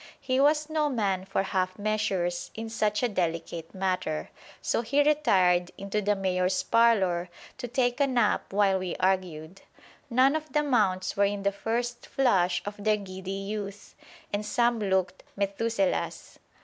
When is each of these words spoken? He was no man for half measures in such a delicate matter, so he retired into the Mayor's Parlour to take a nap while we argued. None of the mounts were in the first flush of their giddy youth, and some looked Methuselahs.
He 0.19 0.39
was 0.39 0.67
no 0.67 0.89
man 0.89 1.25
for 1.25 1.43
half 1.43 1.77
measures 1.77 2.49
in 2.55 2.71
such 2.71 3.03
a 3.03 3.07
delicate 3.07 3.75
matter, 3.75 4.31
so 4.59 4.81
he 4.81 5.03
retired 5.03 5.69
into 5.77 6.01
the 6.01 6.15
Mayor's 6.15 6.63
Parlour 6.63 7.29
to 7.59 7.67
take 7.67 7.99
a 7.99 8.07
nap 8.07 8.51
while 8.51 8.79
we 8.79 8.95
argued. 8.99 9.61
None 10.09 10.35
of 10.35 10.53
the 10.53 10.63
mounts 10.63 11.15
were 11.15 11.25
in 11.25 11.43
the 11.43 11.51
first 11.51 12.07
flush 12.07 12.63
of 12.65 12.83
their 12.83 12.97
giddy 12.97 13.29
youth, 13.29 13.93
and 14.33 14.43
some 14.43 14.79
looked 14.79 15.21
Methuselahs. 15.37 16.39